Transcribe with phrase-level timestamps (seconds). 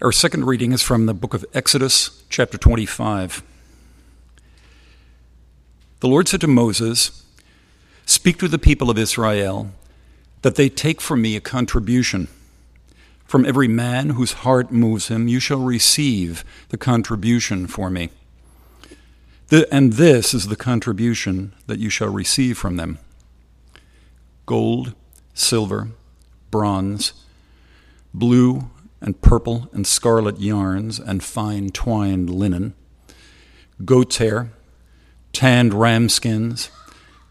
[0.00, 3.42] Our second reading is from the book of Exodus, chapter 25.
[5.98, 7.24] The Lord said to Moses,
[8.06, 9.72] Speak to the people of Israel
[10.42, 12.28] that they take from me a contribution.
[13.24, 18.10] From every man whose heart moves him, you shall receive the contribution for me.
[19.48, 22.98] The, and this is the contribution that you shall receive from them
[24.46, 24.94] gold,
[25.34, 25.88] silver,
[26.52, 27.14] bronze,
[28.14, 28.70] blue,
[29.00, 32.74] and purple and scarlet yarns and fine twined linen,
[33.84, 34.50] goat's hair,
[35.32, 36.70] tanned ram skins,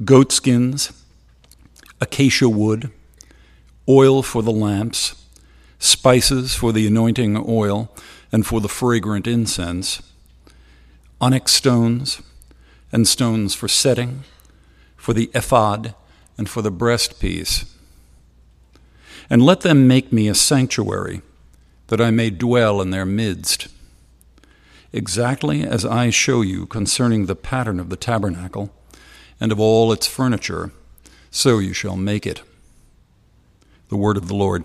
[0.05, 0.91] goat skins,
[1.99, 2.91] acacia wood,
[3.89, 5.25] oil for the lamps,
[5.79, 7.91] spices for the anointing oil
[8.31, 10.01] and for the fragrant incense,
[11.19, 12.21] onyx stones,
[12.91, 14.23] and stones for setting,
[14.95, 15.93] for the ephod,
[16.37, 17.69] and for the breastpiece.
[19.29, 21.21] And let them make me a sanctuary
[21.87, 23.67] that I may dwell in their midst.
[24.93, 28.71] Exactly as I show you concerning the pattern of the tabernacle
[29.39, 30.71] and of all its furniture,
[31.29, 32.41] so you shall make it.
[33.89, 34.63] The word of the Lord.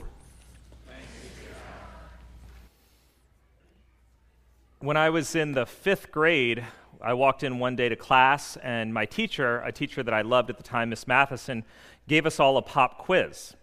[4.80, 6.64] When I was in the fifth grade,
[7.00, 10.50] I walked in one day to class, and my teacher, a teacher that I loved
[10.50, 11.64] at the time, Miss Matheson,
[12.08, 13.54] gave us all a pop quiz.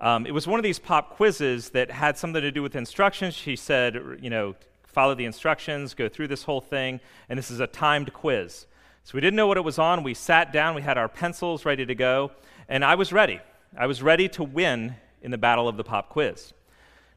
[0.00, 3.34] Um, it was one of these pop quizzes that had something to do with instructions.
[3.34, 4.54] She said, you know,
[4.84, 8.66] follow the instructions, go through this whole thing, and this is a timed quiz.
[9.02, 10.02] So we didn't know what it was on.
[10.02, 12.30] We sat down, we had our pencils ready to go,
[12.68, 13.40] and I was ready.
[13.76, 16.52] I was ready to win in the battle of the pop quiz.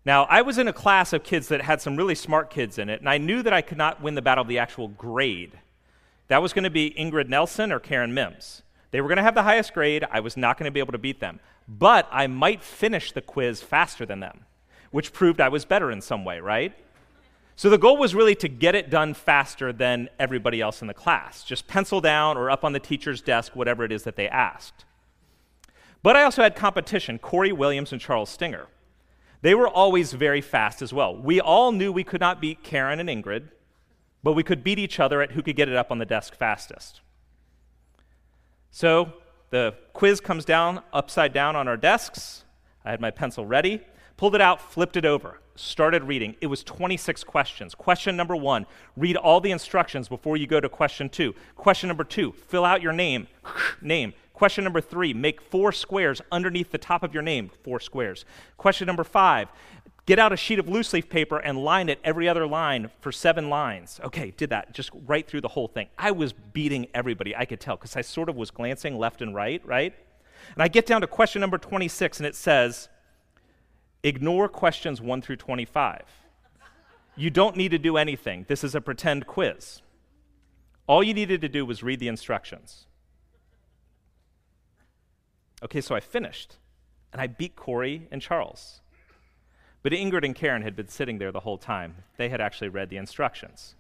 [0.03, 2.89] Now, I was in a class of kids that had some really smart kids in
[2.89, 5.59] it, and I knew that I could not win the battle of the actual grade.
[6.27, 8.63] That was going to be Ingrid Nelson or Karen Mims.
[8.92, 10.06] They were going to have the highest grade.
[10.11, 11.39] I was not going to be able to beat them.
[11.67, 14.45] But I might finish the quiz faster than them,
[14.92, 16.73] which proved I was better in some way, right?
[17.56, 20.94] So the goal was really to get it done faster than everybody else in the
[20.94, 21.44] class.
[21.44, 24.86] Just pencil down or up on the teacher's desk, whatever it is that they asked.
[26.04, 28.67] But I also had competition Corey Williams and Charles Stinger.
[29.42, 31.15] They were always very fast as well.
[31.15, 33.49] We all knew we could not beat Karen and Ingrid,
[34.23, 36.36] but we could beat each other at who could get it up on the desk
[36.36, 37.02] fastest.
[38.71, 39.14] So
[39.49, 42.45] the quiz comes down upside down on our desks.
[42.86, 43.82] I had my pencil ready,
[44.15, 46.37] pulled it out, flipped it over, started reading.
[46.39, 47.76] It was 26 questions.
[47.76, 48.65] Question number one
[48.95, 51.36] read all the instructions before you go to question two.
[51.55, 53.27] Question number two fill out your name.
[53.82, 54.14] name.
[54.33, 58.23] Question number three make four squares underneath the top of your name, four squares.
[58.58, 59.49] Question number five
[60.06, 63.12] Get out a sheet of loose leaf paper and line it every other line for
[63.12, 64.00] seven lines.
[64.04, 65.88] Okay, did that, just right through the whole thing.
[65.98, 69.36] I was beating everybody, I could tell, because I sort of was glancing left and
[69.36, 69.94] right, right?
[70.56, 72.89] And I get down to question number 26, and it says,
[74.04, 76.02] ignore questions 1 through 25.
[77.16, 78.45] You don't need to do anything.
[78.48, 79.82] This is a pretend quiz.
[80.88, 82.88] All you needed to do was read the instructions.
[85.64, 86.56] Okay, so I finished,
[87.14, 88.82] and I beat Corey and Charles.
[89.83, 91.95] But Ingrid and Karen had been sitting there the whole time.
[92.17, 93.75] They had actually read the instructions.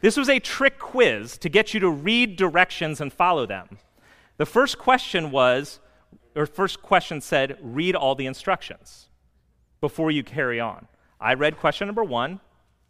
[0.00, 3.78] This was a trick quiz to get you to read directions and follow them.
[4.36, 5.80] The first question was,
[6.34, 9.08] or first question said, read all the instructions
[9.80, 10.86] before you carry on.
[11.18, 12.40] I read question number one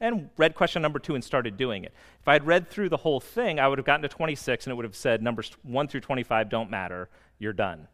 [0.00, 1.92] and read question number two and started doing it.
[2.20, 4.72] If I had read through the whole thing, I would have gotten to 26 and
[4.72, 7.86] it would have said numbers 1 through 25 don't matter, you're done.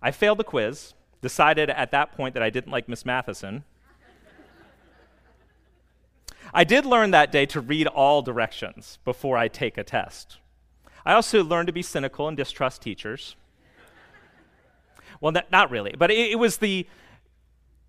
[0.00, 0.94] I failed the quiz
[1.24, 3.64] decided at that point that I didn't like Miss Matheson.
[6.52, 10.36] I did learn that day to read all directions before I take a test.
[11.06, 13.36] I also learned to be cynical and distrust teachers.
[15.22, 16.86] well, not, not really, but it, it was the,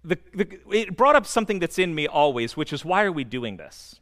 [0.06, 3.26] the, the, it brought up something that's in me always, which is why are we
[3.26, 4.00] doing this?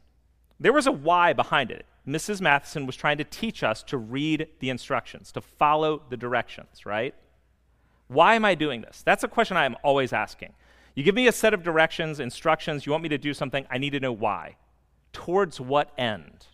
[0.60, 1.86] There was a why behind it.
[2.06, 2.40] Mrs.
[2.40, 7.16] Matheson was trying to teach us to read the instructions, to follow the directions, right?
[8.08, 9.02] Why am I doing this?
[9.04, 10.52] That's a question I am always asking.
[10.94, 13.78] You give me a set of directions, instructions, you want me to do something, I
[13.78, 14.56] need to know why.
[15.12, 16.46] Towards what end?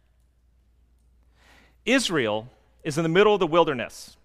[1.85, 2.49] Israel
[2.83, 4.17] is in the middle of the wilderness.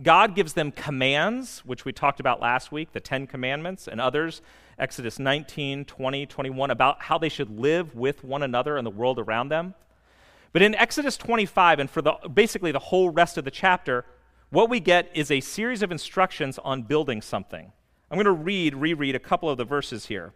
[0.00, 4.42] God gives them commands, which we talked about last week, the Ten Commandments and others,
[4.78, 9.18] Exodus 19, 20, 21, about how they should live with one another and the world
[9.18, 9.74] around them.
[10.52, 14.04] But in Exodus 25, and for the, basically the whole rest of the chapter,
[14.50, 17.72] what we get is a series of instructions on building something.
[18.10, 20.32] I'm going to read, reread a couple of the verses here.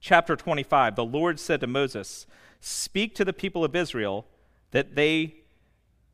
[0.00, 2.26] Chapter 25 The Lord said to Moses,
[2.60, 4.26] Speak to the people of Israel
[4.70, 5.36] that they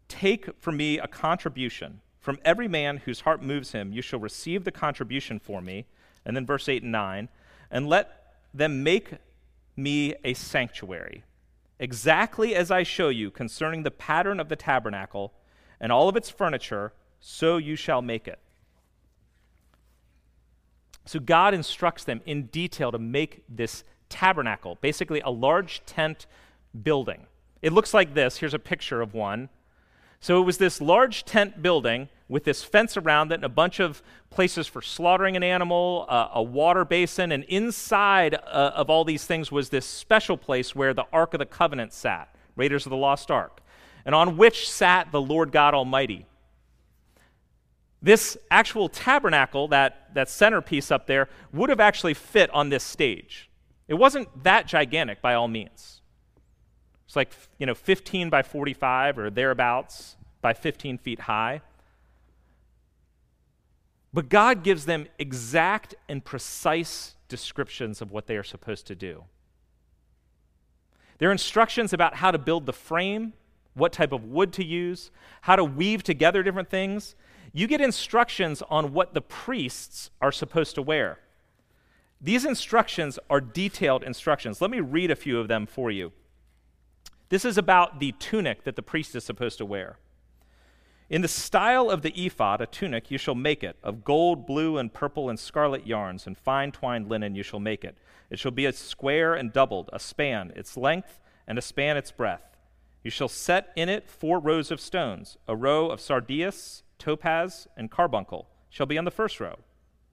[0.08, 2.00] take from me a contribution.
[2.18, 5.86] From every man whose heart moves him, you shall receive the contribution for me.
[6.24, 7.28] And then verse 8 and 9.
[7.70, 9.14] and let them make
[9.76, 11.24] me a sanctuary,
[11.80, 15.34] exactly as I show you concerning the pattern of the tabernacle
[15.80, 18.38] and all of its furniture, so you shall make it.
[21.06, 26.26] So God instructs them in detail to make this tabernacle, basically a large tent
[26.82, 27.26] building.
[27.62, 28.38] It looks like this.
[28.38, 29.48] Here's a picture of one.
[30.20, 33.80] So it was this large tent building with this fence around it and a bunch
[33.80, 39.04] of places for slaughtering an animal, uh, a water basin, and inside uh, of all
[39.04, 42.90] these things was this special place where the Ark of the Covenant sat, Raiders of
[42.90, 43.60] the Lost Ark,
[44.04, 46.26] and on which sat the Lord God Almighty.
[48.02, 53.48] This actual tabernacle, that, that centerpiece up there, would have actually fit on this stage.
[53.88, 56.02] It wasn't that gigantic by all means.
[57.06, 61.62] It's like, you know, 15 by 45 or thereabouts by 15 feet high.
[64.12, 69.24] But God gives them exact and precise descriptions of what they are supposed to do.
[71.18, 73.32] There are instructions about how to build the frame,
[73.74, 75.10] what type of wood to use,
[75.42, 77.14] how to weave together different things,
[77.52, 81.18] you get instructions on what the priests are supposed to wear.
[82.20, 84.60] These instructions are detailed instructions.
[84.60, 86.12] Let me read a few of them for you.
[87.28, 89.98] This is about the tunic that the priest is supposed to wear.
[91.10, 93.76] In the style of the ephod, a tunic, you shall make it.
[93.82, 97.84] Of gold, blue, and purple, and scarlet yarns, and fine twined linen, you shall make
[97.84, 97.96] it.
[98.30, 102.10] It shall be a square and doubled, a span its length, and a span its
[102.10, 102.53] breadth.
[103.04, 107.90] You shall set in it four rows of stones, a row of sardius, topaz, and
[107.90, 109.58] carbuncle shall be on the first row.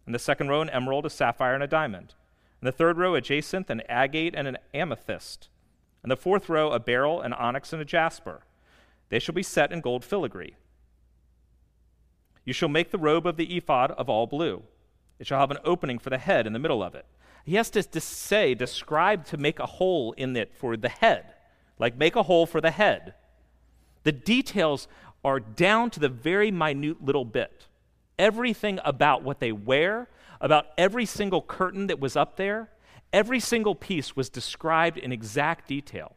[0.05, 2.15] and the second row, an emerald, a sapphire, and a diamond.
[2.59, 5.47] And the third row, a jacinth, an agate, and an amethyst.
[6.03, 8.41] And the fourth row, a beryl, an onyx, and a jasper.
[9.09, 10.55] They shall be set in gold filigree.
[12.43, 14.63] You shall make the robe of the ephod of all blue.
[15.19, 17.05] It shall have an opening for the head in the middle of it.
[17.45, 21.33] He has to, to say, describe to make a hole in it for the head,
[21.79, 23.13] like make a hole for the head.
[24.03, 24.87] The details
[25.23, 27.67] are down to the very minute little bit.
[28.17, 30.09] Everything about what they wear,
[30.39, 32.69] about every single curtain that was up there,
[33.13, 36.15] every single piece was described in exact detail.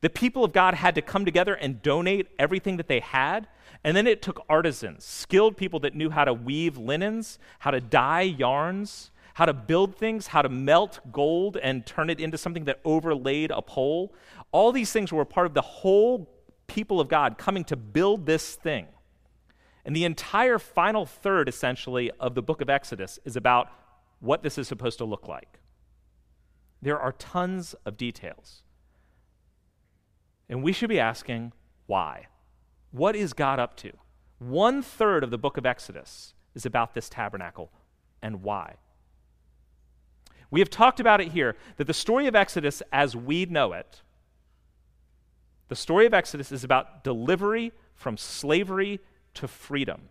[0.00, 3.48] The people of God had to come together and donate everything that they had.
[3.84, 7.80] And then it took artisans, skilled people that knew how to weave linens, how to
[7.80, 12.64] dye yarns, how to build things, how to melt gold and turn it into something
[12.64, 14.12] that overlaid a pole.
[14.52, 16.30] All these things were a part of the whole
[16.66, 18.86] people of God coming to build this thing.
[19.84, 23.70] And the entire final third, essentially, of the book of Exodus is about
[24.20, 25.58] what this is supposed to look like.
[26.82, 28.62] There are tons of details.
[30.48, 31.52] And we should be asking,
[31.86, 32.26] why?
[32.90, 33.92] What is God up to?
[34.38, 37.70] One third of the book of Exodus is about this tabernacle,
[38.22, 38.76] and why?
[40.50, 44.02] We have talked about it here that the story of Exodus as we know it
[45.70, 48.98] the story of Exodus is about delivery from slavery
[49.34, 50.08] to freedom.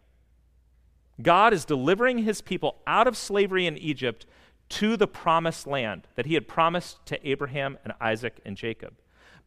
[1.21, 4.25] God is delivering his people out of slavery in Egypt
[4.69, 8.93] to the promised land that he had promised to Abraham and Isaac and Jacob.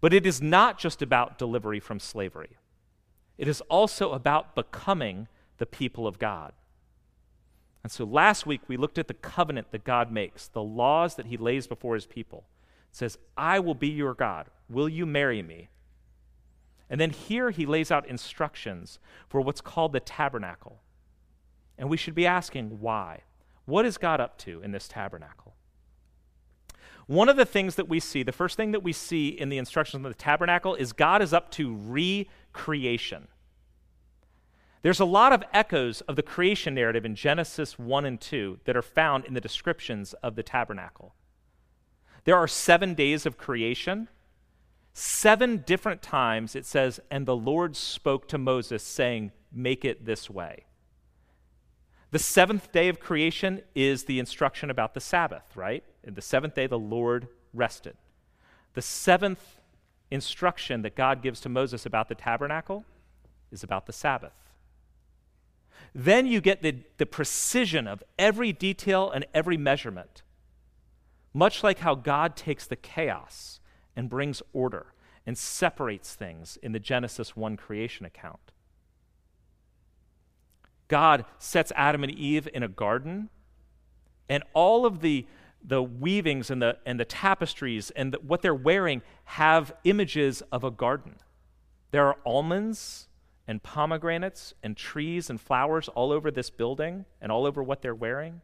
[0.02, 2.58] But it is not just about delivery from slavery,
[3.38, 6.52] it is also about becoming the people of God.
[7.82, 11.26] And so last week we looked at the covenant that God makes, the laws that
[11.26, 12.44] he lays before his people.
[12.90, 14.48] It says, I will be your God.
[14.68, 15.70] Will you marry me?
[16.92, 20.82] And then here he lays out instructions for what's called the tabernacle.
[21.78, 23.22] And we should be asking why.
[23.64, 25.54] What is God up to in this tabernacle?
[27.06, 29.56] One of the things that we see, the first thing that we see in the
[29.56, 33.28] instructions of the tabernacle is God is up to recreation.
[34.82, 38.76] There's a lot of echoes of the creation narrative in Genesis 1 and 2 that
[38.76, 41.14] are found in the descriptions of the tabernacle.
[42.24, 44.08] There are seven days of creation,
[44.94, 50.30] Seven different times it says, and the Lord spoke to Moses, saying, Make it this
[50.30, 50.64] way.
[52.10, 55.82] The seventh day of creation is the instruction about the Sabbath, right?
[56.04, 57.96] In the seventh day, the Lord rested.
[58.74, 59.60] The seventh
[60.10, 62.84] instruction that God gives to Moses about the tabernacle
[63.50, 64.32] is about the Sabbath.
[65.94, 70.22] Then you get the, the precision of every detail and every measurement,
[71.32, 73.60] much like how God takes the chaos
[73.96, 74.86] and brings order
[75.26, 78.52] and separates things in the Genesis 1 creation account.
[80.88, 83.30] God sets Adam and Eve in a garden,
[84.28, 85.26] and all of the,
[85.64, 90.64] the weavings and the, and the tapestries and the, what they're wearing have images of
[90.64, 91.16] a garden.
[91.92, 93.08] There are almonds
[93.46, 97.94] and pomegranates and trees and flowers all over this building and all over what they're
[97.94, 98.40] wearing.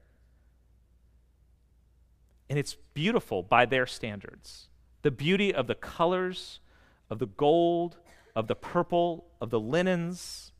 [2.49, 4.69] and it's beautiful by their standards.
[5.03, 6.61] The beauty of the colors,
[7.11, 7.99] of the gold,
[8.35, 10.53] of the purple, of the linens,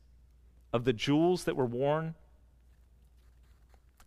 [0.73, 2.15] of the jewels that were worn,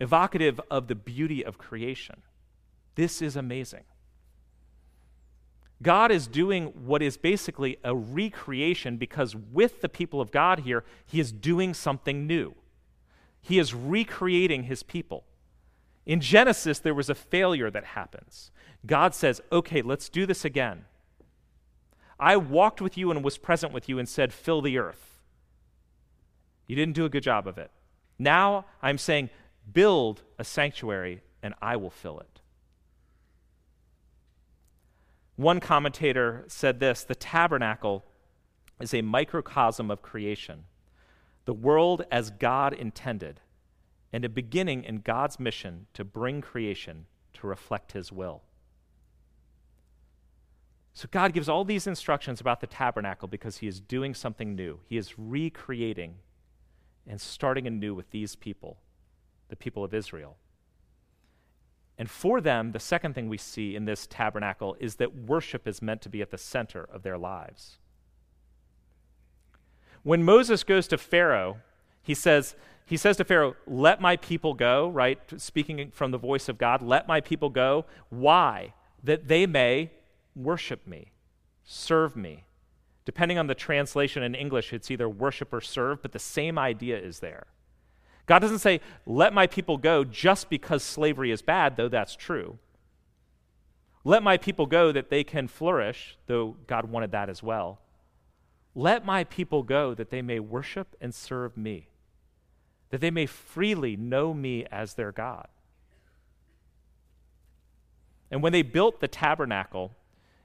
[0.00, 2.22] evocative of the beauty of creation.
[2.94, 3.84] This is amazing.
[5.82, 10.84] God is doing what is basically a recreation because with the people of God here,
[11.06, 12.54] He is doing something new.
[13.40, 15.24] He is recreating His people.
[16.04, 18.50] In Genesis, there was a failure that happens.
[18.84, 20.84] God says, okay, let's do this again.
[22.18, 25.20] I walked with you and was present with you and said, fill the earth.
[26.66, 27.70] You didn't do a good job of it.
[28.18, 29.30] Now I'm saying,
[29.72, 32.40] build a sanctuary and I will fill it.
[35.36, 38.04] One commentator said this the tabernacle
[38.80, 40.64] is a microcosm of creation,
[41.44, 43.40] the world as God intended
[44.12, 48.42] and a beginning in God's mission to bring creation to reflect his will.
[50.94, 54.80] So God gives all these instructions about the tabernacle because he is doing something new.
[54.86, 56.16] He is recreating
[57.06, 58.76] and starting anew with these people,
[59.48, 60.36] the people of Israel.
[61.98, 65.80] And for them, the second thing we see in this tabernacle is that worship is
[65.80, 67.78] meant to be at the center of their lives.
[70.02, 71.58] When Moses goes to Pharaoh,
[72.02, 72.54] he says,
[72.92, 75.18] he says to Pharaoh, Let my people go, right?
[75.40, 77.86] Speaking from the voice of God, let my people go.
[78.10, 78.74] Why?
[79.02, 79.90] That they may
[80.34, 81.12] worship me,
[81.64, 82.44] serve me.
[83.04, 86.98] Depending on the translation in English, it's either worship or serve, but the same idea
[86.98, 87.46] is there.
[88.26, 92.58] God doesn't say, Let my people go just because slavery is bad, though that's true.
[94.04, 97.80] Let my people go that they can flourish, though God wanted that as well.
[98.74, 101.88] Let my people go that they may worship and serve me
[102.92, 105.48] that they may freely know me as their God.
[108.30, 109.92] And when they built the tabernacle,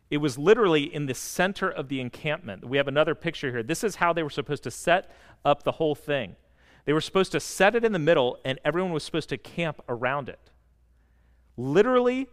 [0.09, 2.65] it was literally in the center of the encampment.
[2.65, 3.63] We have another picture here.
[3.63, 5.11] This is how they were supposed to set
[5.43, 6.37] up the whole thing.
[6.85, 9.81] They were supposed to set it in the middle, and everyone was supposed to camp
[9.89, 10.39] around it.
[11.57, 12.27] Literally,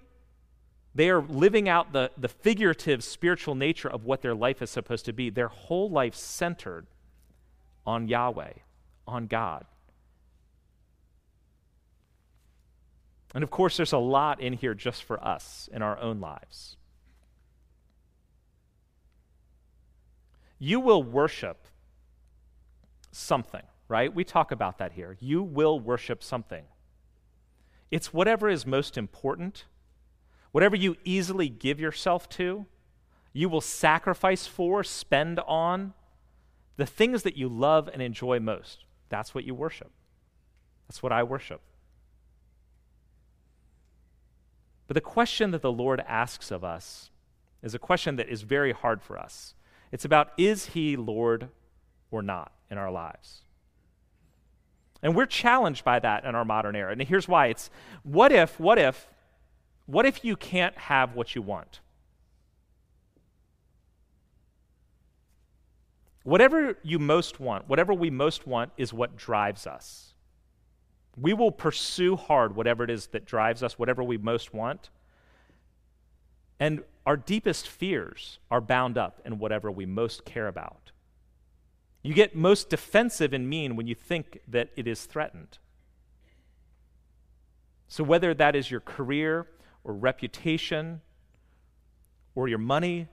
[0.94, 5.06] they are living out the, the figurative spiritual nature of what their life is supposed
[5.06, 5.28] to be.
[5.28, 6.86] Their whole life centered
[7.84, 8.52] on Yahweh,
[9.08, 9.66] on God.
[13.34, 16.76] And of course, there's a lot in here just for us in our own lives.
[20.60, 21.66] You will worship
[23.10, 24.14] something, right?
[24.14, 25.16] We talk about that here.
[25.20, 26.64] You will worship something.
[27.90, 29.64] It's whatever is most important,
[30.52, 32.66] whatever you easily give yourself to,
[33.32, 35.92] you will sacrifice for, spend on,
[36.76, 38.84] the things that you love and enjoy most.
[39.08, 39.90] That's what you worship.
[40.88, 41.60] That's what I worship.
[44.86, 47.10] But the question that the Lord asks of us
[47.62, 49.54] is a question that is very hard for us.
[49.90, 51.48] It's about is he Lord
[52.10, 53.42] or not in our lives?
[55.02, 56.92] And we're challenged by that in our modern era.
[56.92, 57.70] And here's why it's
[58.02, 59.08] what if, what if,
[59.86, 61.80] what if you can't have what you want?
[66.22, 70.13] Whatever you most want, whatever we most want, is what drives us.
[71.16, 74.90] We will pursue hard whatever it is that drives us, whatever we most want.
[76.58, 80.90] And our deepest fears are bound up in whatever we most care about.
[82.02, 85.58] You get most defensive and mean when you think that it is threatened.
[87.88, 89.46] So, whether that is your career
[89.84, 91.00] or reputation
[92.34, 93.08] or your money,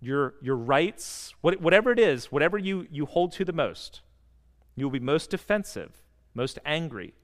[0.00, 4.00] your, your rights, what, whatever it is, whatever you, you hold to the most,
[4.74, 6.01] you will be most defensive
[6.34, 7.14] most angry.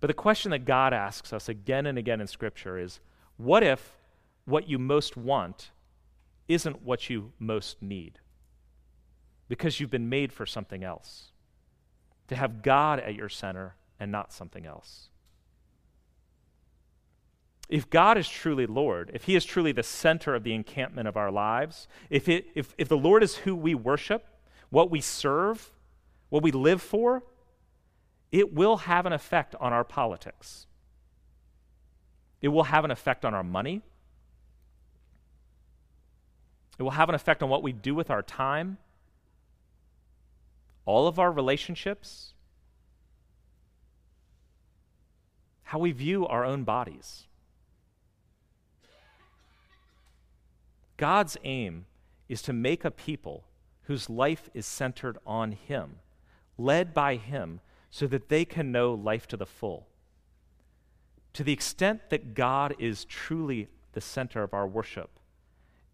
[0.00, 3.00] But the question that God asks us again and again in Scripture is
[3.36, 3.96] what if
[4.44, 5.70] what you most want
[6.46, 8.18] isn't what you most need?
[9.48, 11.32] Because you've been made for something else.
[12.28, 15.08] To have God at your center and not something else.
[17.68, 21.16] If God is truly Lord, if He is truly the center of the encampment of
[21.16, 24.26] our lives, if, it, if, if the Lord is who we worship,
[24.74, 25.70] what we serve,
[26.30, 27.22] what we live for,
[28.32, 30.66] it will have an effect on our politics.
[32.42, 33.82] It will have an effect on our money.
[36.76, 38.78] It will have an effect on what we do with our time,
[40.86, 42.34] all of our relationships,
[45.62, 47.28] how we view our own bodies.
[50.96, 51.86] God's aim
[52.28, 53.44] is to make a people
[53.84, 55.96] whose life is centered on Him,
[56.58, 57.60] led by Him,
[57.90, 59.86] so that they can know life to the full.
[61.34, 65.10] To the extent that God is truly the center of our worship,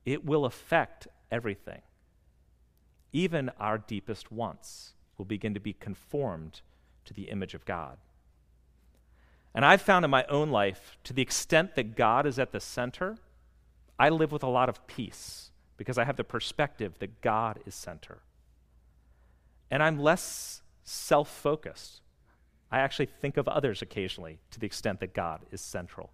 [0.04, 1.82] it will affect everything.
[3.12, 6.60] Even our deepest wants will begin to be conformed
[7.04, 7.98] to the image of God.
[9.54, 12.60] And I've found in my own life, to the extent that God is at the
[12.60, 13.18] center,
[13.98, 15.49] I live with a lot of peace
[15.80, 18.18] because I have the perspective that God is center.
[19.70, 22.02] And I'm less self focused.
[22.70, 26.10] I actually think of others occasionally to the extent that God is central.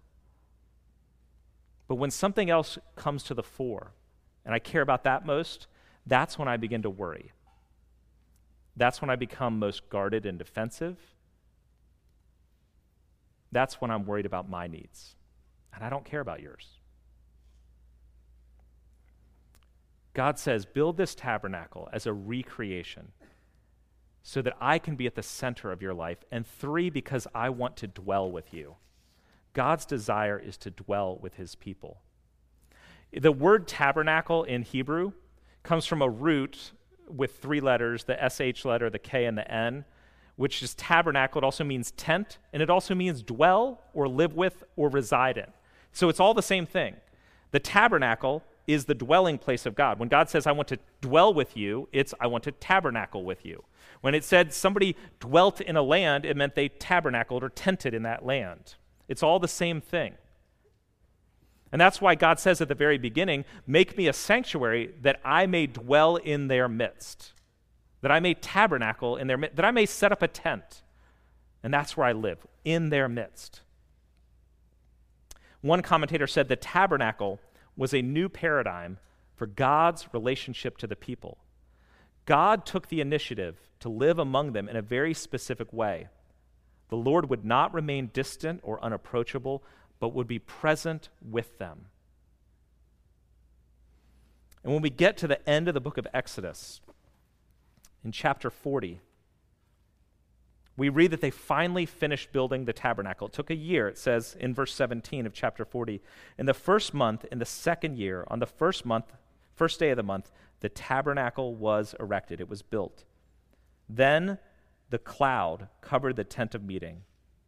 [1.89, 3.91] But when something else comes to the fore,
[4.45, 5.67] and I care about that most,
[6.05, 7.33] that's when I begin to worry.
[8.77, 10.97] That's when I become most guarded and defensive.
[13.51, 15.17] That's when I'm worried about my needs.
[15.73, 16.76] And I don't care about yours.
[20.17, 23.09] God says, build this tabernacle as a recreation
[24.23, 26.17] so that I can be at the center of your life.
[26.31, 28.77] And three, because I want to dwell with you.
[29.53, 32.01] God's desire is to dwell with his people.
[33.13, 35.11] The word tabernacle in Hebrew
[35.61, 36.71] comes from a root
[37.07, 39.85] with three letters the SH letter, the K, and the N,
[40.35, 41.37] which is tabernacle.
[41.37, 45.53] It also means tent, and it also means dwell or live with or reside in.
[45.91, 46.95] So it's all the same thing.
[47.51, 49.97] The tabernacle is the dwelling place of God.
[49.97, 53.45] When God says, I want to dwell with you, it's I want to tabernacle with
[53.45, 53.63] you.
[54.01, 58.03] When it said somebody dwelt in a land, it meant they tabernacled or tented in
[58.03, 58.75] that land.
[59.07, 60.15] It's all the same thing.
[61.71, 65.47] And that's why God says at the very beginning, Make me a sanctuary that I
[65.47, 67.33] may dwell in their midst,
[68.01, 70.83] that I may tabernacle in their midst, that I may set up a tent.
[71.63, 73.61] And that's where I live, in their midst.
[75.61, 77.39] One commentator said the tabernacle
[77.77, 78.97] was a new paradigm
[79.35, 81.37] for God's relationship to the people.
[82.25, 86.07] God took the initiative to live among them in a very specific way.
[86.89, 89.63] The Lord would not remain distant or unapproachable,
[89.99, 91.85] but would be present with them.
[94.63, 96.81] And when we get to the end of the book of Exodus,
[98.03, 98.99] in chapter 40,
[100.77, 103.27] we read that they finally finished building the tabernacle.
[103.27, 106.01] It took a year, it says in verse 17 of chapter 40.
[106.37, 109.11] In the first month, in the second year, on the first month,
[109.55, 113.05] first day of the month, the tabernacle was erected, it was built.
[113.89, 114.37] Then
[114.91, 117.03] the cloud covered the tent of meeting,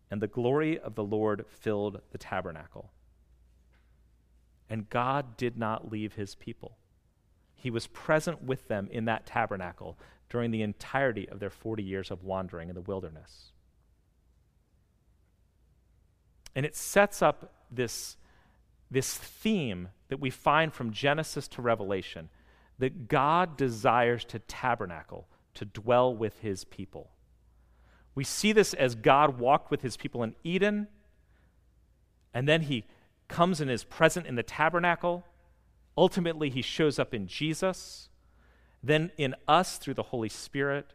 [0.10, 2.92] and the glory of the Lord filled the tabernacle.
[4.72, 6.78] And God did not leave his people.
[7.56, 12.12] He was present with them in that tabernacle during the entirety of their 40 years
[12.12, 13.52] of wandering in the wilderness.
[16.56, 18.18] And it sets up this,
[18.92, 22.30] this theme that we find from Genesis to Revelation
[22.80, 27.12] that God desires to tabernacle, to dwell with his people.
[28.15, 30.88] We see this as God walked with his people in Eden,
[32.34, 32.86] and then he
[33.28, 35.26] comes and is present in the tabernacle.
[35.98, 38.10] Ultimately, he shows up in Jesus,
[38.84, 40.94] then in us through the Holy Spirit.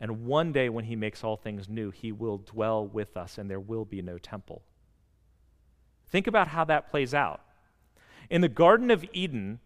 [0.00, 3.48] And one day, when he makes all things new, he will dwell with us, and
[3.48, 4.62] there will be no temple.
[6.08, 7.40] Think about how that plays out.
[8.28, 9.60] In the Garden of Eden,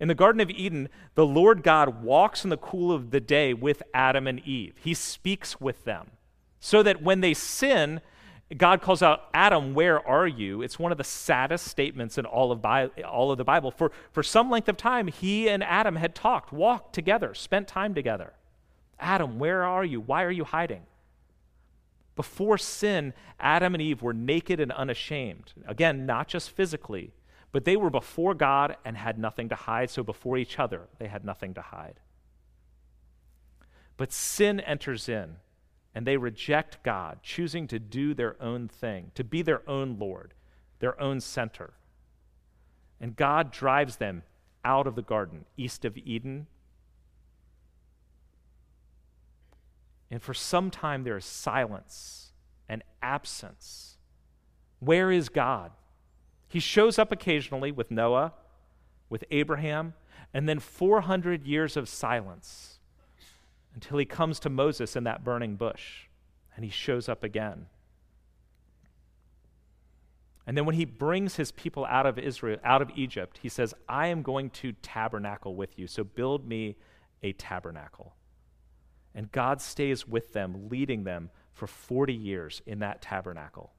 [0.00, 3.54] in the Garden of Eden, the Lord God walks in the cool of the day
[3.54, 4.74] with Adam and Eve.
[4.82, 6.10] He speaks with them.
[6.60, 8.00] So that when they sin,
[8.56, 10.62] God calls out, Adam, where are you?
[10.62, 13.70] It's one of the saddest statements in all of, Bi- all of the Bible.
[13.70, 17.94] For, for some length of time, he and Adam had talked, walked together, spent time
[17.94, 18.32] together.
[18.98, 20.00] Adam, where are you?
[20.00, 20.82] Why are you hiding?
[22.16, 25.52] Before sin, Adam and Eve were naked and unashamed.
[25.66, 27.12] Again, not just physically,
[27.52, 31.06] but they were before God and had nothing to hide, so before each other, they
[31.06, 32.00] had nothing to hide.
[33.98, 35.36] But sin enters in,
[35.98, 40.32] and they reject God, choosing to do their own thing, to be their own Lord,
[40.78, 41.72] their own center.
[43.00, 44.22] And God drives them
[44.64, 46.46] out of the garden, east of Eden.
[50.08, 52.30] And for some time, there is silence
[52.68, 53.96] and absence.
[54.78, 55.72] Where is God?
[56.46, 58.34] He shows up occasionally with Noah,
[59.10, 59.94] with Abraham,
[60.32, 62.77] and then 400 years of silence
[63.78, 66.08] until he comes to Moses in that burning bush
[66.56, 67.66] and he shows up again.
[70.44, 73.74] And then when he brings his people out of Israel, out of Egypt, he says,
[73.88, 76.74] I am going to tabernacle with you, so build me
[77.22, 78.16] a tabernacle.
[79.14, 83.74] And God stays with them, leading them for 40 years in that tabernacle.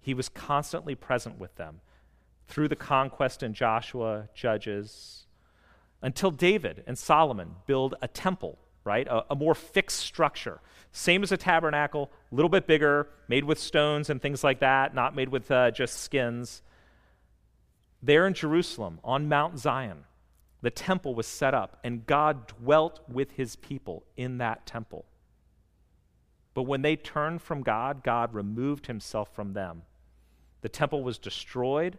[0.00, 1.82] He was constantly present with them
[2.48, 5.26] through the conquest in Joshua, Judges,
[6.00, 9.06] until David and Solomon build a temple right?
[9.08, 10.60] A, a more fixed structure.
[10.92, 14.94] Same as a tabernacle, a little bit bigger, made with stones and things like that,
[14.94, 16.62] not made with uh, just skins.
[18.02, 20.04] There in Jerusalem, on Mount Zion,
[20.62, 25.04] the temple was set up, and God dwelt with his people in that temple.
[26.54, 29.82] But when they turned from God, God removed himself from them.
[30.62, 31.98] The temple was destroyed,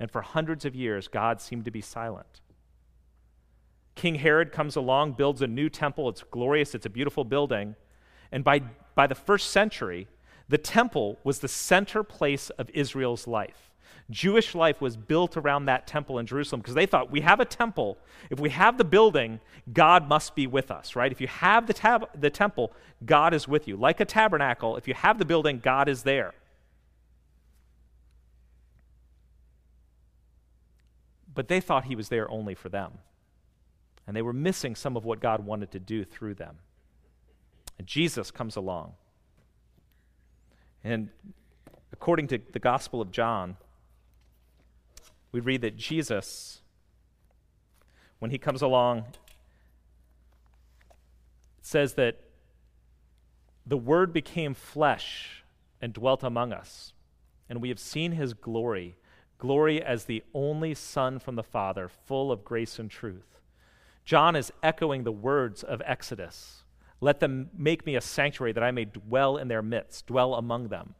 [0.00, 2.40] and for hundreds of years, God seemed to be silent.
[3.98, 6.08] King Herod comes along, builds a new temple.
[6.08, 7.74] It's glorious, it's a beautiful building.
[8.30, 8.60] And by,
[8.94, 10.06] by the first century,
[10.48, 13.72] the temple was the center place of Israel's life.
[14.08, 17.44] Jewish life was built around that temple in Jerusalem because they thought we have a
[17.44, 17.98] temple.
[18.30, 19.40] If we have the building,
[19.72, 21.10] God must be with us, right?
[21.10, 22.72] If you have the, tab- the temple,
[23.04, 23.76] God is with you.
[23.76, 26.34] Like a tabernacle, if you have the building, God is there.
[31.34, 32.92] But they thought he was there only for them.
[34.08, 36.56] And they were missing some of what God wanted to do through them.
[37.78, 38.94] And Jesus comes along.
[40.82, 41.10] And
[41.92, 43.58] according to the Gospel of John,
[45.30, 46.62] we read that Jesus,
[48.18, 49.04] when he comes along,
[51.62, 52.18] says that
[53.64, 55.44] the Word became flesh
[55.80, 56.94] and dwelt among us,
[57.48, 58.96] and we have seen his glory
[59.38, 63.37] glory as the only Son from the Father, full of grace and truth.
[64.08, 66.62] John is echoing the words of Exodus
[67.02, 70.68] Let them make me a sanctuary that I may dwell in their midst, dwell among
[70.68, 70.94] them.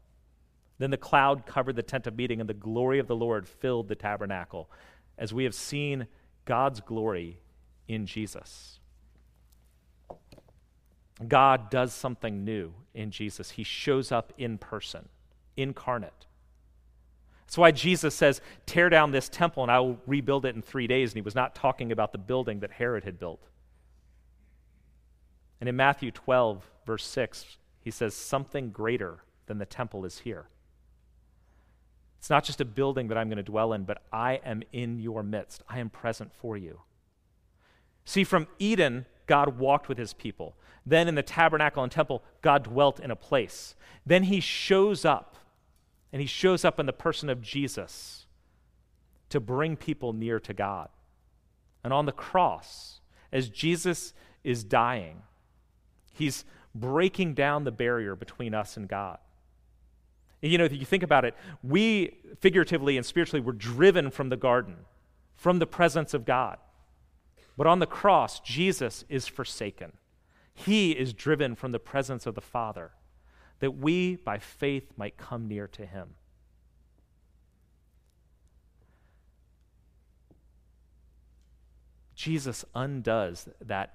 [0.77, 3.89] Then the cloud covered the tent of meeting, and the glory of the Lord filled
[3.89, 4.71] the tabernacle,
[5.17, 6.07] as we have seen
[6.45, 7.41] God's glory
[7.89, 8.79] in Jesus.
[11.27, 13.53] God does something new in Jesus.
[13.53, 15.09] He shows up in person,
[15.57, 16.27] incarnate.
[17.49, 20.87] That's why Jesus says, Tear down this temple and I will rebuild it in three
[20.87, 21.13] days.
[21.13, 23.43] And he was not talking about the building that Herod had built.
[25.59, 30.49] And in Matthew 12, verse 6, he says, Something greater than the temple is here.
[32.19, 34.99] It's not just a building that I'm going to dwell in, but I am in
[34.99, 35.63] your midst.
[35.71, 36.83] I am present for you.
[38.05, 40.55] See, from Eden, God walked with his people.
[40.85, 43.75] Then in the tabernacle and temple, God dwelt in a place.
[44.05, 45.38] Then he shows up,
[46.13, 48.27] and he shows up in the person of Jesus
[49.31, 50.89] to bring people near to God.
[51.85, 53.01] And on the cross,
[53.33, 55.23] as Jesus is dying,
[56.15, 56.45] he's
[56.75, 59.19] breaking down the barrier between us and God.
[60.41, 64.37] You know, if you think about it, we figuratively and spiritually were driven from the
[64.37, 64.77] garden,
[65.35, 66.59] from the presence of God.
[67.57, 69.93] But on the cross, Jesus is forsaken.
[70.55, 72.93] He is driven from the presence of the Father,
[73.61, 76.15] that we, by faith, might come near to him.
[82.15, 83.95] Jesus undoes that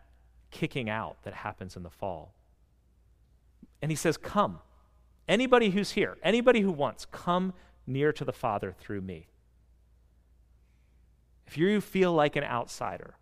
[0.50, 2.34] kicking out that happens in the fall.
[3.82, 4.60] And he says, Come.
[5.28, 7.54] Anybody who's here, anybody who wants, come
[7.88, 9.28] near to the Father through me.
[11.48, 13.16] If you feel like an outsider,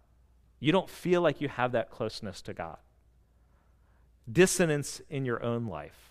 [0.59, 2.77] you don't feel like you have that closeness to God,
[4.31, 6.10] dissonance in your own life,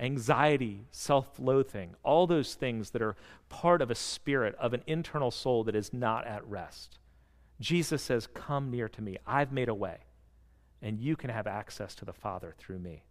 [0.00, 3.16] anxiety, self loathing, all those things that are
[3.48, 6.98] part of a spirit, of an internal soul that is not at rest.
[7.60, 9.16] Jesus says, Come near to me.
[9.26, 9.98] I've made a way,
[10.80, 13.02] and you can have access to the Father through me.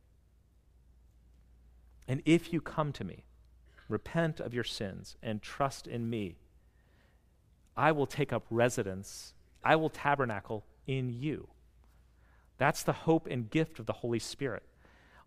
[2.07, 3.25] And if you come to me,
[3.89, 6.37] repent of your sins, and trust in me,
[7.75, 11.49] I will take up residence, I will tabernacle in you.
[12.57, 14.63] That's the hope and gift of the Holy Spirit.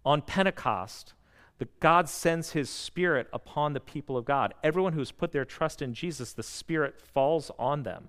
[0.05, 1.13] On Pentecost,
[1.61, 4.55] the God sends his Spirit upon the people of God.
[4.65, 8.09] Everyone who's put their trust in Jesus, the Spirit falls on them.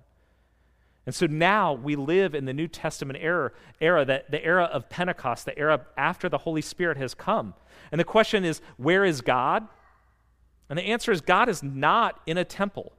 [1.04, 4.88] And so now we live in the New Testament era, era that, the era of
[4.88, 7.52] Pentecost, the era after the Holy Spirit has come.
[7.90, 9.68] And the question is, where is God?
[10.70, 12.94] And the answer is, God is not in a temple.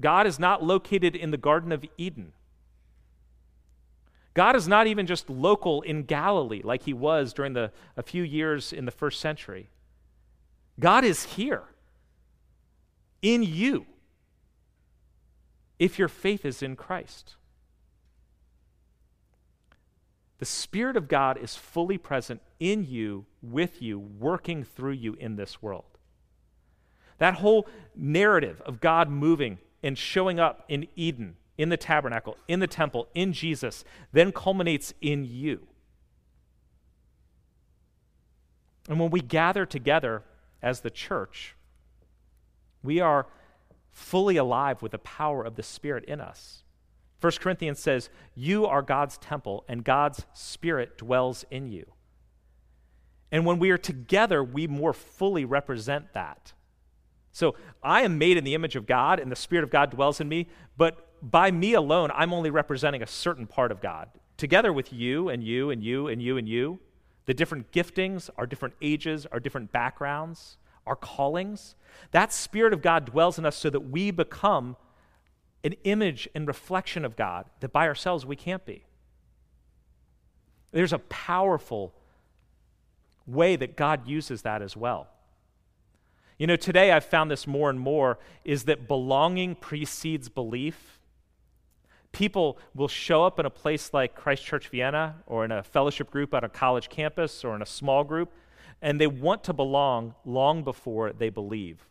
[0.00, 2.32] God is not located in the Garden of Eden.
[4.34, 8.22] God is not even just local in Galilee like he was during the, a few
[8.22, 9.68] years in the first century.
[10.78, 11.64] God is here
[13.22, 13.86] in you
[15.78, 17.34] if your faith is in Christ.
[20.38, 25.36] The Spirit of God is fully present in you, with you, working through you in
[25.36, 25.84] this world.
[27.18, 32.60] That whole narrative of God moving and showing up in Eden, in the tabernacle, in
[32.60, 35.66] the temple, in Jesus, then culminates in you.
[38.88, 40.24] And when we gather together
[40.62, 41.54] as the church,
[42.82, 43.26] we are
[43.90, 46.64] fully alive with the power of the Spirit in us
[47.20, 51.86] 1 Corinthians says, You are God's temple, and God's Spirit dwells in you.
[53.30, 56.52] And when we are together, we more fully represent that.
[57.32, 60.20] So I am made in the image of God, and the Spirit of God dwells
[60.20, 64.08] in me, but by me alone, I'm only representing a certain part of God.
[64.36, 66.78] Together with you and you and you and you and you,
[67.26, 70.56] the different giftings, our different ages, our different backgrounds,
[70.86, 71.74] our callings,
[72.10, 74.76] that Spirit of God dwells in us so that we become
[75.62, 78.84] an image and reflection of God that by ourselves we can't be.
[80.72, 81.94] There's a powerful
[83.26, 85.08] way that God uses that as well.
[86.38, 90.99] You know, today I've found this more and more is that belonging precedes belief.
[92.12, 96.10] People will show up in a place like Christ Church Vienna or in a fellowship
[96.10, 98.32] group on a college campus or in a small group,
[98.82, 101.86] and they want to belong long before they believe.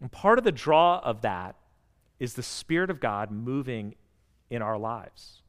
[0.00, 1.56] And part of the draw of that
[2.18, 3.94] is the Spirit of God moving
[4.50, 5.42] in our lives.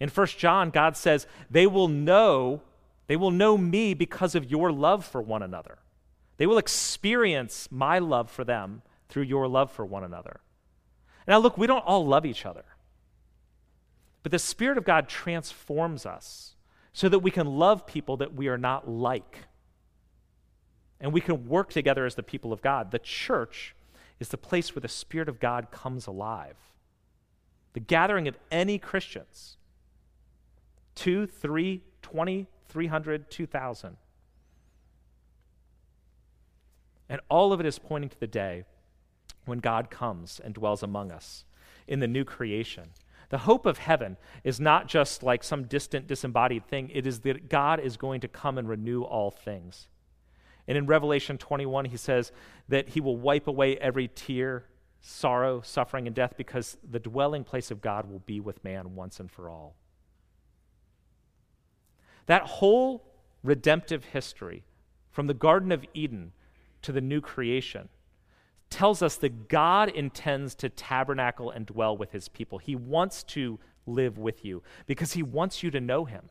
[0.00, 2.62] In 1 John, God says, They will know,
[3.06, 5.78] they will know me because of your love for one another.
[6.38, 10.40] They will experience my love for them through your love for one another.
[11.26, 12.64] Now, look, we don't all love each other,
[14.22, 16.54] but the Spirit of God transforms us
[16.92, 19.46] so that we can love people that we are not like
[21.00, 22.92] and we can work together as the people of God.
[22.92, 23.74] The church
[24.20, 26.56] is the place where the Spirit of God comes alive.
[27.72, 29.56] The gathering of any Christians
[30.94, 33.96] two, three, 20, 300, 2,000.
[37.08, 38.64] And all of it is pointing to the day
[39.44, 41.44] when God comes and dwells among us
[41.86, 42.90] in the new creation.
[43.30, 47.48] The hope of heaven is not just like some distant, disembodied thing, it is that
[47.48, 49.88] God is going to come and renew all things.
[50.68, 52.30] And in Revelation 21, he says
[52.68, 54.66] that he will wipe away every tear,
[55.00, 59.18] sorrow, suffering, and death because the dwelling place of God will be with man once
[59.18, 59.74] and for all.
[62.26, 63.04] That whole
[63.42, 64.62] redemptive history,
[65.10, 66.32] from the Garden of Eden
[66.82, 67.88] to the new creation,
[68.72, 72.58] tells us that God intends to tabernacle and dwell with his people.
[72.58, 76.30] He wants to live with you because he wants you to know him,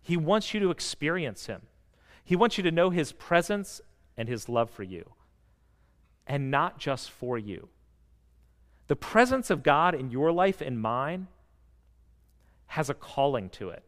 [0.00, 1.62] he wants you to experience him.
[2.24, 3.80] He wants you to know his presence
[4.16, 5.12] and his love for you,
[6.26, 7.68] and not just for you.
[8.86, 11.26] The presence of God in your life and mine
[12.66, 13.82] has a calling to it.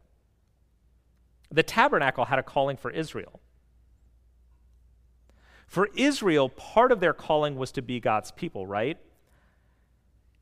[1.50, 3.40] The tabernacle had a calling for Israel.
[5.74, 8.96] For Israel, part of their calling was to be God's people, right?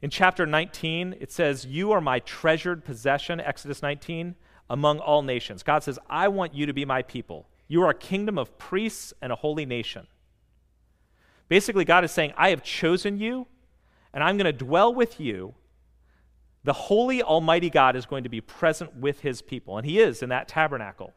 [0.03, 4.35] In chapter 19, it says, You are my treasured possession, Exodus 19,
[4.69, 5.63] among all nations.
[5.63, 7.49] God says, I want you to be my people.
[7.67, 10.07] You are a kingdom of priests and a holy nation.
[11.49, 13.47] Basically, God is saying, I have chosen you,
[14.13, 15.55] and I'm going to dwell with you.
[16.65, 20.23] The holy, almighty God is going to be present with his people, and he is
[20.23, 21.15] in that tabernacle.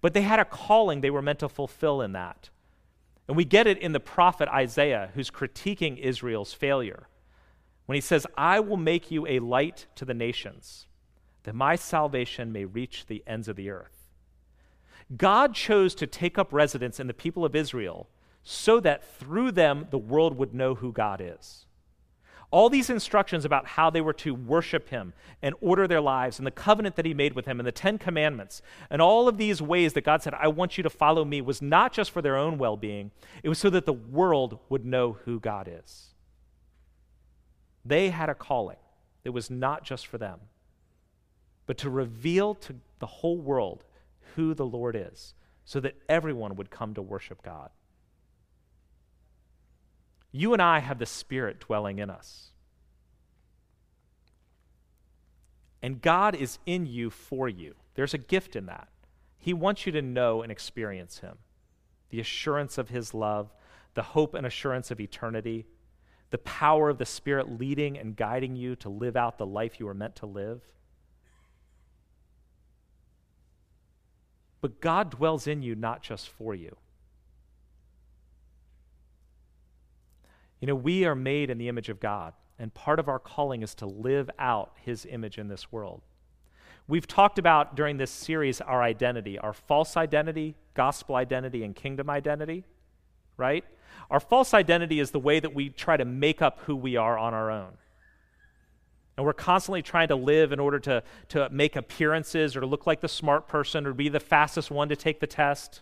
[0.00, 2.50] But they had a calling they were meant to fulfill in that.
[3.28, 7.08] And we get it in the prophet Isaiah, who's critiquing Israel's failure.
[7.86, 10.86] When he says, I will make you a light to the nations,
[11.44, 14.08] that my salvation may reach the ends of the earth.
[15.16, 18.08] God chose to take up residence in the people of Israel
[18.42, 21.65] so that through them the world would know who God is.
[22.56, 26.46] All these instructions about how they were to worship Him and order their lives, and
[26.46, 29.60] the covenant that He made with Him, and the Ten Commandments, and all of these
[29.60, 32.38] ways that God said, I want you to follow me, was not just for their
[32.38, 33.10] own well being,
[33.42, 36.14] it was so that the world would know who God is.
[37.84, 38.78] They had a calling
[39.24, 40.40] that was not just for them,
[41.66, 43.84] but to reveal to the whole world
[44.34, 45.34] who the Lord is,
[45.66, 47.68] so that everyone would come to worship God.
[50.36, 52.50] You and I have the Spirit dwelling in us.
[55.80, 57.74] And God is in you for you.
[57.94, 58.88] There's a gift in that.
[59.38, 61.38] He wants you to know and experience Him
[62.10, 63.52] the assurance of His love,
[63.94, 65.66] the hope and assurance of eternity,
[66.30, 69.86] the power of the Spirit leading and guiding you to live out the life you
[69.86, 70.60] were meant to live.
[74.60, 76.76] But God dwells in you not just for you.
[80.60, 83.62] You know, we are made in the image of God, and part of our calling
[83.62, 86.02] is to live out His image in this world.
[86.88, 92.08] We've talked about during this series our identity, our false identity, gospel identity, and kingdom
[92.08, 92.64] identity,
[93.36, 93.64] right?
[94.10, 97.18] Our false identity is the way that we try to make up who we are
[97.18, 97.72] on our own.
[99.16, 102.86] And we're constantly trying to live in order to, to make appearances or to look
[102.86, 105.80] like the smart person or be the fastest one to take the test.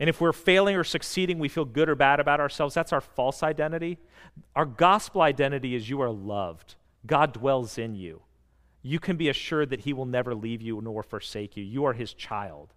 [0.00, 2.74] And if we're failing or succeeding, we feel good or bad about ourselves.
[2.74, 3.98] That's our false identity.
[4.56, 6.74] Our gospel identity is you are loved,
[7.06, 8.22] God dwells in you.
[8.82, 11.64] You can be assured that He will never leave you nor forsake you.
[11.64, 12.74] You are His child.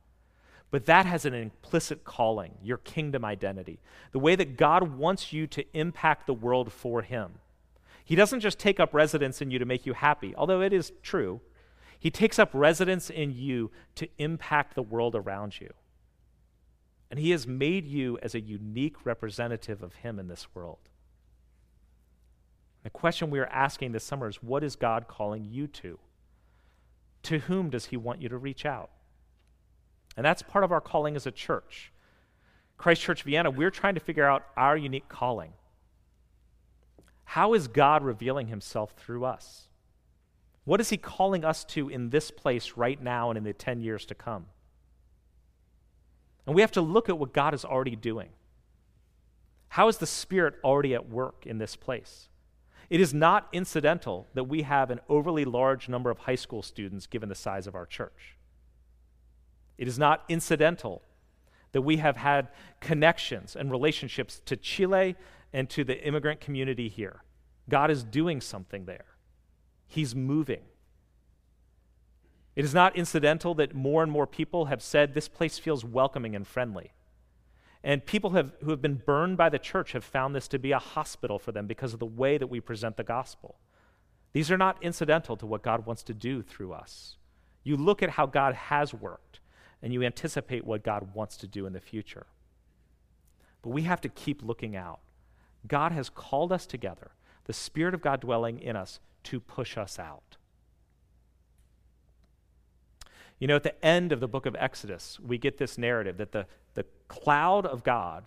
[0.69, 3.79] But that has an implicit calling, your kingdom identity,
[4.11, 7.39] the way that God wants you to impact the world for Him.
[8.03, 10.93] He doesn't just take up residence in you to make you happy, although it is
[11.03, 11.41] true.
[11.99, 15.73] He takes up residence in you to impact the world around you.
[17.09, 20.79] And He has made you as a unique representative of Him in this world.
[22.83, 25.99] The question we are asking this summer is what is God calling you to?
[27.23, 28.91] To whom does He want you to reach out?
[30.15, 31.91] And that's part of our calling as a church.
[32.77, 35.53] Christ Church Vienna, we're trying to figure out our unique calling.
[37.23, 39.67] How is God revealing himself through us?
[40.63, 43.81] What is he calling us to in this place right now and in the 10
[43.81, 44.47] years to come?
[46.47, 48.29] And we have to look at what God is already doing.
[49.67, 52.29] How is the Spirit already at work in this place?
[52.89, 57.05] It is not incidental that we have an overly large number of high school students
[57.05, 58.37] given the size of our church.
[59.77, 61.03] It is not incidental
[61.73, 62.47] that we have had
[62.79, 65.17] connections and relationships to Chile
[65.51, 67.23] and to the immigrant community here.
[67.69, 69.05] God is doing something there,
[69.85, 70.61] He's moving.
[72.57, 76.35] It is not incidental that more and more people have said this place feels welcoming
[76.35, 76.91] and friendly.
[77.83, 80.71] And people have, who have been burned by the church have found this to be
[80.71, 83.59] a hospital for them because of the way that we present the gospel.
[84.33, 87.17] These are not incidental to what God wants to do through us.
[87.63, 89.39] You look at how God has worked
[89.83, 92.25] and you anticipate what God wants to do in the future.
[93.61, 95.01] But we have to keep looking out.
[95.67, 97.11] God has called us together,
[97.45, 100.36] the Spirit of God dwelling in us, to push us out.
[103.39, 106.31] You know, at the end of the book of Exodus, we get this narrative that
[106.31, 108.25] the, the cloud of God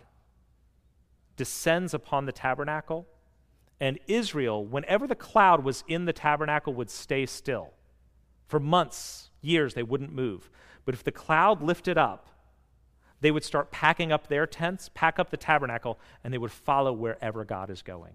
[1.35, 3.07] descends upon the tabernacle,
[3.79, 7.71] and Israel, whenever the cloud was in the tabernacle, would stay still.
[8.47, 10.49] For months, years, they wouldn't move.
[10.85, 12.27] But if the cloud lifted up,
[13.21, 16.93] they would start packing up their tents, pack up the tabernacle, and they would follow
[16.93, 18.13] wherever God is going.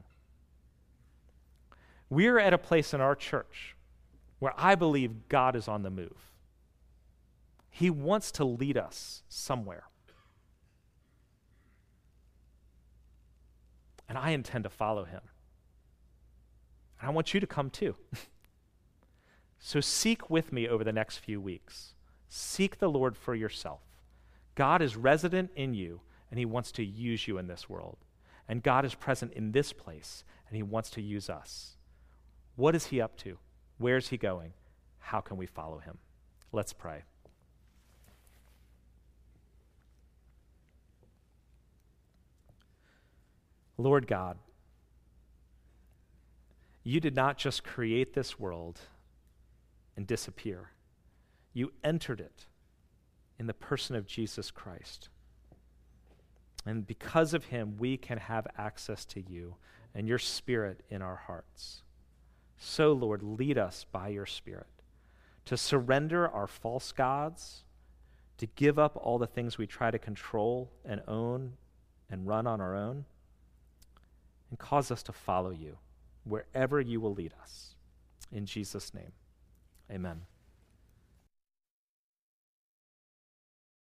[2.11, 3.77] We're at a place in our church
[4.39, 6.31] where I believe God is on the move.
[7.77, 9.85] He wants to lead us somewhere.
[14.09, 15.21] And I intend to follow him.
[16.99, 17.95] And I want you to come too.
[19.59, 21.93] so seek with me over the next few weeks.
[22.31, 23.83] Seek the Lord for yourself.
[24.55, 27.99] God is resident in you, and He wants to use you in this world.
[28.49, 31.77] And God is present in this place, and He wants to use us.
[32.55, 33.37] What is He up to?
[33.77, 34.55] Where is He going?
[34.99, 35.99] How can we follow Him?
[36.53, 37.03] Let's pray.
[43.79, 44.39] Lord God,
[46.83, 48.81] you did not just create this world
[49.97, 50.71] and disappear.
[51.53, 52.47] You entered it
[53.39, 55.09] in the person of Jesus Christ.
[56.65, 59.57] And because of him, we can have access to you
[59.95, 61.83] and your spirit in our hearts.
[62.59, 64.67] So, Lord, lead us by your spirit
[65.47, 67.65] to surrender our false gods,
[68.39, 71.53] to give up all the things we try to control and own
[72.11, 73.05] and run on our own,
[74.51, 75.79] and cause us to follow you
[76.25, 77.75] wherever you will lead us.
[78.33, 79.13] In Jesus' name,
[79.91, 80.23] amen.